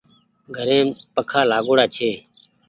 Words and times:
گھريم 0.55 0.87
پکآ 1.13 1.41
لآگوڙآ 1.49 1.85
ڇي۔ 1.95 2.11